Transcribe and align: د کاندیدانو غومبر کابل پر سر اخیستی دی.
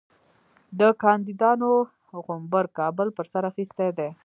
د 0.79 0.81
کاندیدانو 1.03 1.71
غومبر 2.25 2.65
کابل 2.77 3.07
پر 3.17 3.25
سر 3.31 3.43
اخیستی 3.51 3.89
دی. 3.97 4.09